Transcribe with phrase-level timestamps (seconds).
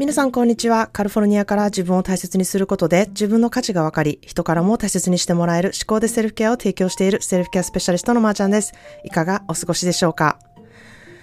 [0.00, 0.88] 皆さんこんにちは。
[0.94, 8.72] カリフォルニアから自分を大切にすることで自分の価値が分かり、人からも大切にしてもらえる思考でセルフケアを提供しているセルフケアスペシャリストのまーちゃんです。
[9.04, 10.38] いかがお過ごしでしょうか？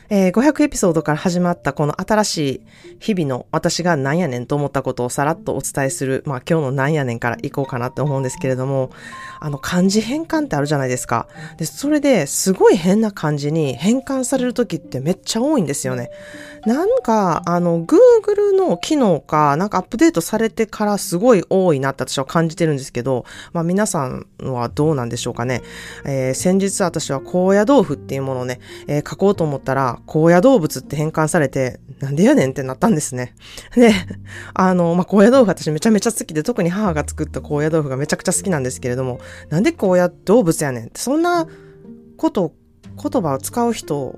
[0.10, 2.62] えー、500エピソードから始まったこの新しい
[3.00, 8.92] 日々の私が何やねんと思ったことをさらっとお伝えする、まあ今日の何やねんから行こうかなって思うんですけれども、
[9.40, 11.28] あの漢字変換ってあるじゃないですか。
[11.58, 16.10] で、それですごい変な漢字に変換される時ってめっちゃ多いんですよね。
[16.66, 25.62] なんか、あの、Google の機能か、なんかアップデートされてからすごい多いなって私は感じてるんですけど、まあ皆さんはどうなんでしょうかね。
[26.06, 33.34] えー、先日私は高野豆腐っていうものをね、えー、書こうと思ったら、高野動物って変換されて、なんでやねんってなったんですね。
[33.76, 33.92] で、
[34.54, 41.48] あの、まあ、高野豆腐私めちゃめちゃ好きで、特に母が作った高野豆腐がめちゃくちゃ好きなんですけれども、なんで高野動物やねんって、そんな
[42.18, 42.54] こと、
[43.02, 44.18] 言葉を使う人、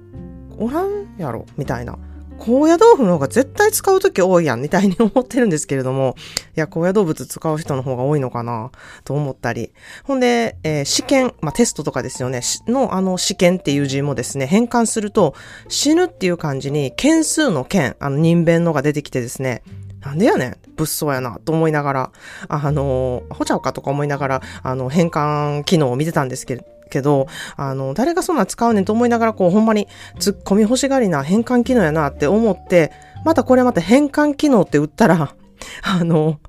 [0.58, 1.98] おらんやろみたいな。
[2.40, 6.16] 高野豆腐の方が絶対使うとき多いやん、みたいに思ってるんですけれども、
[6.56, 8.72] いや、高野動物使う人の方が多いのかな、
[9.04, 9.72] と思ったり。
[10.04, 15.36] ほんで、えー、試験、まあ、テストとかですよね、のあの試験っていう字もですね、変換すると、
[15.68, 19.64] 死ぬっていう漢字に、件数の件、あの人弁のが出てきてですね、
[20.02, 22.12] なんでやねん物騒やな、と思いながら、
[22.48, 29.88] あの、ほちゃうかとか思いながら、あの、変換機能を見てたんですけど、けど、あの、誰がそんな使うねんと思いながら、こう、ほんまに
[30.18, 32.92] 突っ込み欲しがりな変換機能やなって思って、
[33.26, 35.36] またこれまた変換機能って打ったら、
[35.84, 36.40] あの、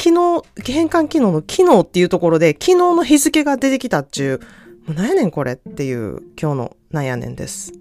[0.00, 4.40] 昨日、変換機能の機能っていうところで、昨日の日付が出てきたっちゅう、
[4.88, 7.72] もう何やねんこれっていう今日のなんやねんです。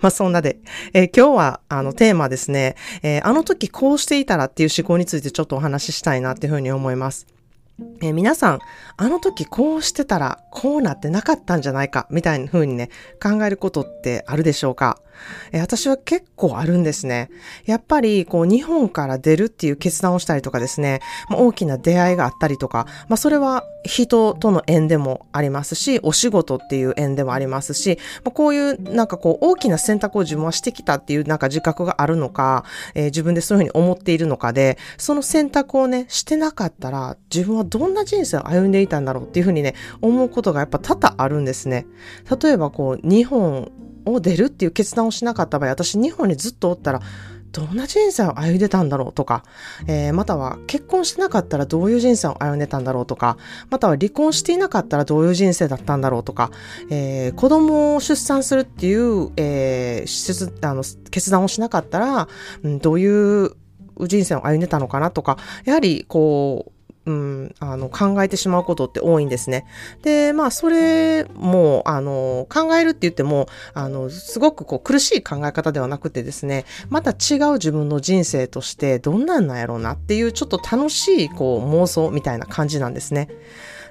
[0.00, 0.58] まあそんなで、
[0.92, 7.26] えー、今日はあのテーマですね、えー、あの時こうしていたらっていう思考についてちょっとお話ししたいなっていうふうに思います。
[8.02, 8.58] え、皆さん、
[8.96, 12.88] あの時こうしてたらこうなってなかったんじゃないかみたいな風にね、
[13.22, 14.98] 考えることってあるでしょうか
[15.52, 17.30] え、私は結構あるんですね。
[17.66, 41.86] やっぱり、こう、日本から出るっていう決断をしたりとかですね、まあ、大きな出会いがあったりとか、まあ、それは人との縁でもありますし、お仕事っていう縁でもありますし、まあ、こういうなんかこう大きな選択を自分はしてきたっていうなんか自覚があるのか、えー、自分でそういうふうに思っているのかで、その選択をね、してなかったら自分はどんんな人生を歩んでいたんだろうっていうふうにね、思うことがやっぱ多々あるんですね。
[42.42, 43.70] 例えばこう、日本
[44.04, 47.00] を出るっていう決断をしなかった場合、私日本にずっとおったら、
[47.52, 49.44] どんな人生を歩んでたんだろうとか、
[49.86, 53.36] えー、または結婚してなかったらどういう人生を歩んでたんだろうとか、
[53.70, 56.50] または離婚していなかったらどういう人生だったんだろうとか、
[56.90, 62.28] えー、子供を出産するっていう、えー、あの決断をしなかったら、
[62.62, 63.50] うん、どういう
[64.06, 66.72] 人生を歩んでたのかなとか、やはりこう、
[67.10, 69.66] うん、あの、考えてしまうことって多いんですね。
[70.02, 83.28] で、まあ、それも、あの、考えるって言っても、あの、すごくこう、苦しい考え方ではなくてですね、また違う自分の人生として、どんなんなんやろうなっていう、ちょっと楽しい、こう、妄想みたいな感じなんですね。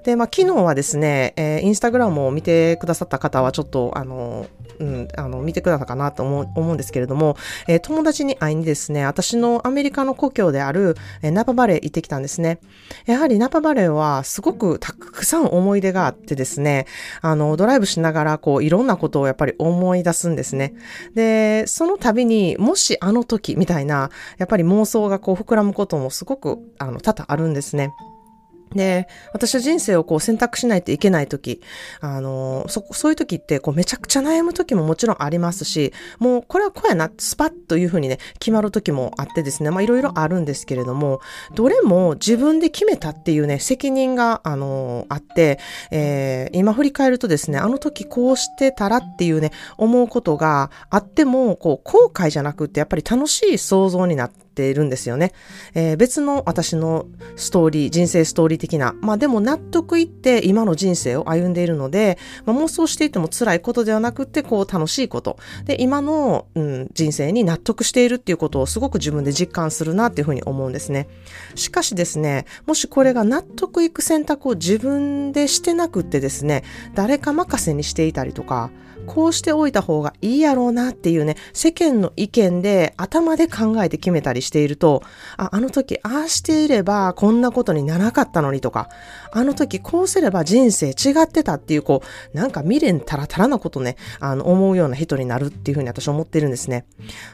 [0.04, 4.48] で、まあ、昨日はですね、えー、インスタグラムを見てくださった方は、ちょっと、あの、
[4.80, 7.36] うん、あの、見てくださったかなと思うんですけれども、
[7.68, 12.60] えー、友達に会いにですね、私のアメリカの故郷である、えー、ナパバレー行ってきたんですね。
[13.06, 16.86] やはりナパバレーはすごくたくさん思い出があってですね、
[17.22, 20.74] あの、ドライブしながら、こう、いろんなことをやっぱり思い出すんですね。
[21.14, 27.92] で、その度に、もしあの時みたいな、やっぱり妄想がこう膨らむこともすごく、あの、多々あるんですね。
[28.72, 31.62] で、私は人生をこう選択しないといけないとき、
[32.02, 41.22] あの、そ、そういうときってこうめちゃくちゃ悩むときももちろんありますし、もうこれはこうやな、スパッというふうにね、決まるときもあってですね、まあいろいろあるんですけれども、
[41.56, 45.60] どれも自分で決めたっていうね、責任が、あの、あって、
[45.92, 55.32] えー、今振り返るとですね、あの時こうしてたらっていうね、思うことがあっても、こう、後悔じゃなくってやっぱり楽しい想像になって、ているんですよね。
[55.74, 57.06] えー、別の私の
[57.36, 58.96] ストーリー、人生ストーリー的な。
[59.02, 65.38] まあでも納得いって今の人生を歩んでいるので、まあ、妄想していても辛いことではなくて、こう楽しいこと。
[65.66, 71.08] で、今の、うん、人生に納得しているっていうことをすごく自分で実感するなっていうふうに思うんですね。
[71.56, 76.64] しかしですね、もしこれが納得いく選択を自分でしてなくってですね、
[76.96, 78.72] 誰か任せにしていたりとか、
[79.10, 85.02] こうしておいた方がいいやろうなっていうね、世間の意見で頭で考えて決めたりしていると、
[85.36, 88.90] あ、あの時ああしていればこんなことにならなかったのにとか、
[89.32, 92.02] あの時こうすれば人生違ってたっていう、こ
[92.34, 96.86] う、なんか未練たらたらなことね、あの、思うような人になるっていうふうに私思ってるんですね。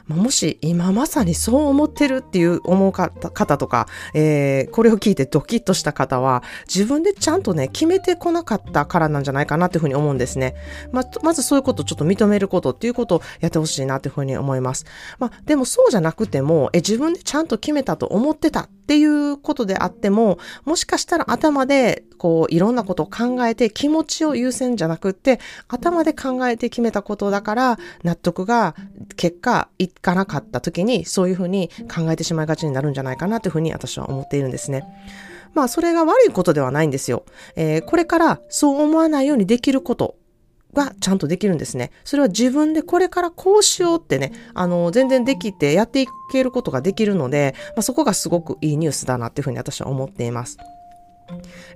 [0.06, 10.54] まあ、もし今まさにそう思ってるっていう思う方とか、えー、これを聞いてドキッとした方は、自分でちゃんとね、決めてこなかったからなんじゃないかなっていうふうに思うんですね。
[10.92, 14.86] ま、まずそういうことちょっと認めることっていうことをやってほしいなっていうふうに思います。
[15.18, 28.74] まあ、でもそうじゃなくても、え、自分でちゃんと決めたと思ってたっていうことであっても、もしかしたら頭でこういろんなことを考えて気持ちを優先じゃなくって、頭で考えて決めたことだから納得が
[29.16, 34.84] 結果いかなかった時にそういうふうに考えてしまいがちになるんじゃないかなというふうに私は思っているんですね。
[35.54, 37.24] まあそれが悪いことではないんですよ。
[37.56, 40.16] えー、これからそう思わないようにできること
[40.76, 41.90] がちゃんとできるんですね。
[42.04, 50.58] それは自分でこれからこうしようってね、あの、全然できてやっていけることができるので、まあ、そこがすごくいいニュースだなっていうふうに私は思っています。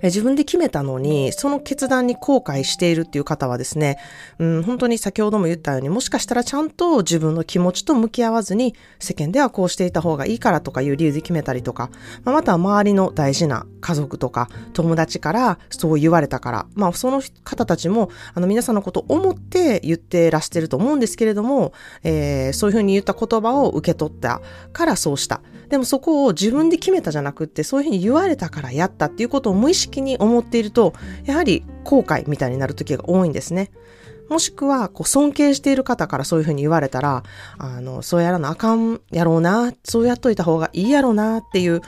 [0.01, 3.97] え自分で決めたのに、その決断に後悔しているっていう方はですね、
[4.39, 11.89] うん、本当に先ほども言ったように、もしかしたらちゃんと自分の気持ちと向き合わずに、世間ではこうしていた方がいいからとかいう理由で決めたりとか、
[12.23, 25.41] まあ、または周りの大事な家族とか友達からそう言われたから、まあその方たちも、あの皆さんのことを思って言ってらしてると思うんですけれども、えー、そういうふうに言った言葉を受け取ったからそうした。
[25.71, 33.71] でもそこを自分で決めたじゃなくって、そういうふうに言われたからやったっていうことを無意識に思っていると、やはり後悔みたいになる時が多いんですね。
[34.29, 37.23] もしくは、こう、尊敬している方からそういうふうに言われたら、
[37.57, 41.79] あの、そうやらなあかんやろうな、そうやっといた方がいいやろうなっていう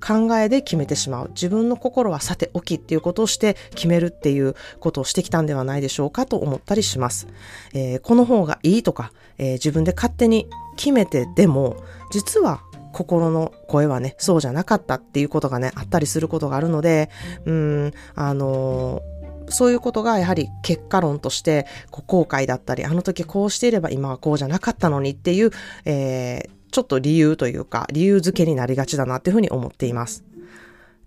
[0.00, 1.28] 考えで決めてしまう。
[1.30, 7.26] 自分の心はさておきっていうことをして決めるっていうことをしてきたんではないでしょうかと思ったりします。
[7.72, 11.76] えー、この方がいいとか、えー、自分で勝手に決めてでも、
[12.10, 17.10] 実は心の声はね、そうじゃなかったっていうことがね、あったりすることがあるので、
[17.44, 25.50] うん、あのー、そういうことがやはり結果論としてこう後悔だったり、あの時こうしていれば今はこうじゃなかったのにっていう、
[25.84, 30.24] えー、ちょっと理由というか、理由付けになりがちだなっていうふうに思っています。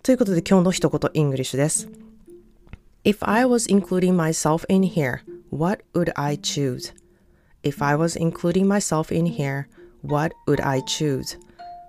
[0.02, 1.88] ということで今日の一言 English です。
[3.04, 5.20] If I was including myself in here,
[5.50, 6.94] what would I choose?
[7.62, 9.66] If I was including myself in here,
[10.02, 11.38] what would I choose?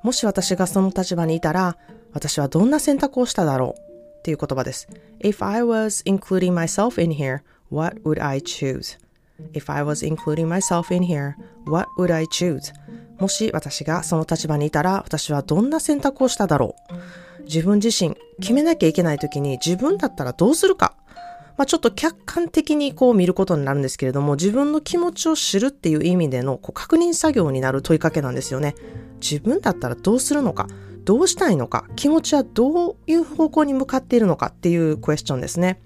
[0.06, 1.78] もし私がその立場にいたら、
[2.14, 4.88] 私はどんな選択をしただろうっていう言葉です。
[5.20, 7.40] If I was including myself in here,
[7.72, 9.00] what would I choose?
[9.54, 11.34] If I was including myself in here,
[11.66, 12.72] what would I choose?
[13.18, 20.96] もし私がその立場にいたら、私はどんな選択をしただろう自分自身、決めなきゃいけない時に自分だったらどうするか
[21.58, 28.76] まあ、ちょっと客観的にこう見ることになるんですけれども、自分の気持ちを知るっていう意味でのこう確認作業になる問いかけなんですよね。
[29.22, 30.68] 自分だったらどうするのか、
[31.06, 35.80] どうしたいのか、気持ちはどういう方向に向かっているのかっていうクエスチョンですね。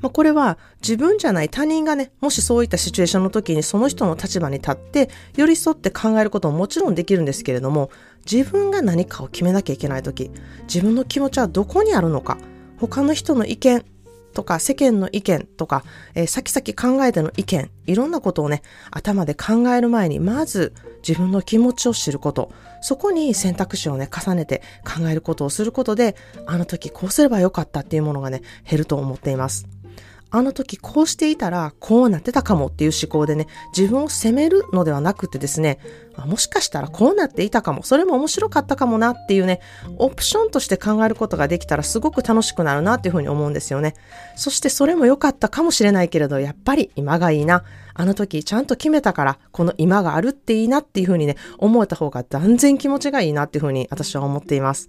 [0.00, 7.90] まあ、これは自分じゃない他人がね、もしそういったシチュエーションの時にその人の立場に立って寄り添って考えることももちろんできるんですけれども、
[8.30, 10.30] 自分が何かを決めなきゃいけない時、
[10.62, 12.38] 自分の気持ちはどこにあるのか、
[12.78, 13.84] 他の人の意見、
[14.32, 15.84] とか世間の意見とか、
[16.14, 20.72] えー、先々考えての意見、いろんなことをね、頭で考える前に、まず
[21.06, 26.16] 自分の気持ちを知ること、そこに選択肢をね、重ねて考えることをすることで、
[26.46, 29.79] あの時こうすればよかったっていうものがね、減ると思っています。
[30.30, 33.46] あの時こうしていたらこうなってたかもっていう思考でね、
[33.76, 35.78] 自分を責めるのではなくてですね、
[36.26, 39.60] もしかしたらこうなっていたかも、それも面白かったかもなっていうね、
[39.98, 43.94] オプションとして考えることができたらすごく楽しくなるなっていうふうに思うんですよね。
[44.36, 47.64] そしてそれも良かったかもしれないけれど、やっぱり今がいいな。
[47.94, 54.88] あの時ちゃんと決めたから、この今があるっていいなっていうふうにね、思えた方が断然気持ちがいいなっていうふうに私は思っています。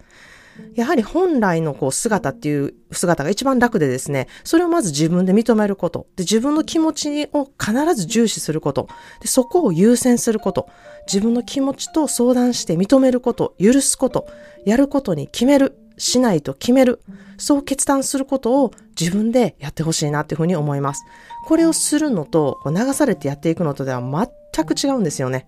[0.74, 6.06] やはり本来のこう姿っていう姿が一番楽でですね、それをまず自分で認めること。
[6.16, 8.88] で、自分の気持ちを必ず重視すること。
[9.20, 10.68] で、そこを優先すること。
[11.06, 14.26] 自分の気持ちと相談して認めること、許すこと、
[14.64, 17.00] やることに決める、しないと決める。
[17.38, 21.02] そう決断することを自分でやってほしいなっていうふうに思います。
[21.44, 25.46] これをするのと、流されてやっていくのとでは全く違うんですよね。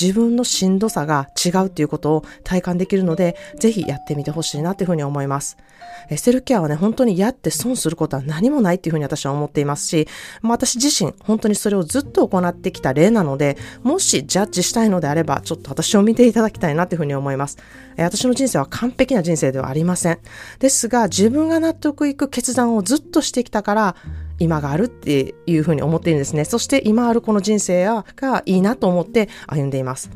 [0.00, 5.56] 自分のしんどさが違うっていうことを体感できるので、ぜひやってみてほしいなっていうふうに思います。
[6.16, 10.08] セルケアはね、本当にやって損することは何もないっていうふうに私は思っていますし、
[10.42, 17.58] 私自身、本当にそれをずっと行ってきた例なので、もしジャッジしたいのであれば、ちょっと私を見ていただきたいなっていうふうに思います。
[17.96, 20.18] 私の人生は完璧な人生ではありません。
[20.60, 23.96] ですが、自分が納得いく決断をずっとしてきたから、
[24.38, 26.44] 今があるっていうふうに思っているんですね。
[26.44, 27.84] そして今あるこの人生
[28.16, 30.10] がいいなと思って歩んでいます。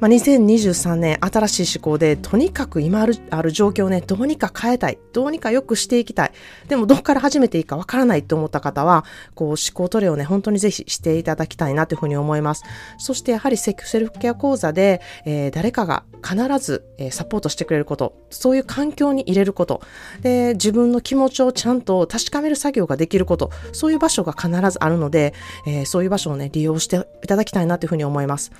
[0.00, 4.98] まあ、2023年新しい思考でとにかく今あるある状況をねどうにか変えたい。
[5.12, 6.32] どうにか良くしていきたい。
[6.68, 12.62] でもどこから始めていいかわからないと思った方はこう思考トレをね本当にぜひしていただきたいなというふうに思います。
[12.98, 18.14] そしてやはりセルフケア講座で、えー、誰かが必ず、えー、サポートしてくれること。
[18.30, 19.82] そういう環境に入れること。
[20.20, 23.50] で自分の気持ちをちゃんと確かめる作業ができること。
[23.72, 25.34] そういう場所が必ずあるので、
[25.66, 28.52] えー、そういう場所をね利用していただきたいなというふうに思います。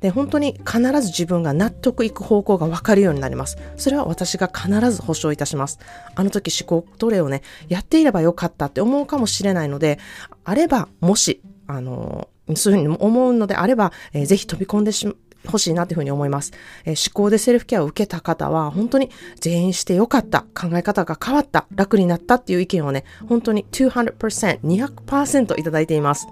[0.00, 3.56] で、本当に必ず自分が納得いく方向がわかるようになります。
[3.76, 5.78] それは私が必ず保証いたします。
[6.14, 9.98] あの時思考トレをね、やっていればよかったって思うかもしれないので、
[10.44, 15.08] あれば、もし、あの、そういうふうに思うのであれば、えー、ぜひ飛び込んでし
[15.46, 16.52] 欲しいなというふうに思います、
[16.84, 19.10] えー、思考でセルフケアを受けた方は、本当に
[19.40, 26.26] 全員してよかった、考え方が変わった、楽になったっていう意見をね、本当に200%、200%いただいています。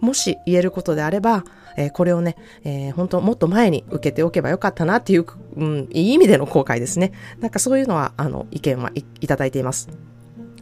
[0.00, 1.44] もし言えることであれば、
[1.76, 7.12] えー、これをね、えー、本当もっと前に受けておけばよかったなっていう、うん、いい意味での後悔ですね。
[7.40, 9.88] なんかそういうのは、あの、意見はいいただいています。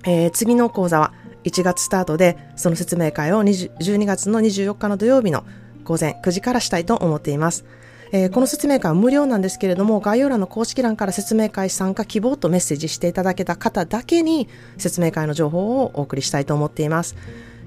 [0.05, 1.13] えー、次の講座は
[1.45, 5.45] 1月スタートで、その説明会を12月の24日の土曜日の
[5.85, 7.65] 午前9時からしたいと思っています。
[8.11, 14.49] えー、この説明会は無料なんですけれども、概要欄の公式欄から説明会参加希望とメッセージしていただけた方だけに
[14.79, 17.17] 説明会の情報をお送りしたいと思っています。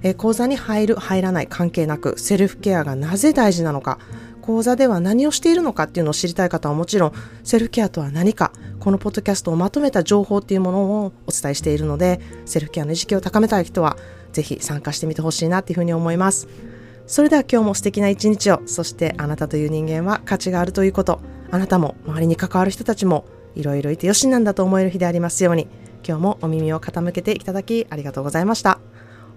[0.03, 3.99] えー、講座に入る、入らない関係なく、セルフケアがなぜ大事なのか、
[4.41, 13.97] 講座では何をしているのかっていうのを知りたい方はもちろん、セルフケアとは何か、このポッドキャストをまとめた情報っていうものをお伝えしているので、セルフケアの意識を高めたい人は、
[14.33, 16.47] ぜひ参加してみてほしいなっていうふうに思います。
[17.05, 21.19] それでは今日も素敵な一日を、そしてあなたという人間は価値があるということ、
[21.51, 25.67] あなたも周りに関わる人たちもいろいろいてよしなんだと思える日でありますように、
[26.07, 28.79] 今日もお耳を傾けていただきありがとうございました。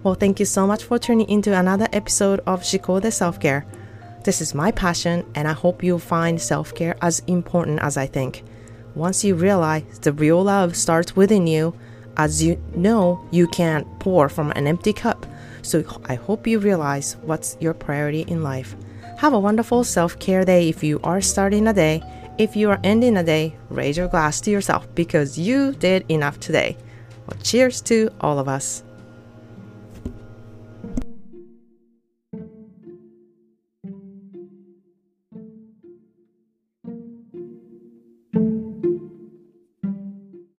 [0.05, 3.65] Well, thank you so much for tuning into another episode of Shikode Self-Care.
[4.23, 8.05] This is my passion, and I hope you'll find self care as important as I
[8.05, 8.43] think.
[8.93, 11.73] Once you realize the real love starts within you,
[12.17, 15.25] as you know, you can't pour from an empty cup.
[15.63, 18.75] So I hope you realize what's your priority in life.
[19.17, 22.03] Have a wonderful self care day if you are starting a day.
[22.37, 26.39] If you are ending a day, raise your glass to yourself because you did enough
[26.39, 26.77] today.
[27.25, 28.84] Well, cheers to all of us.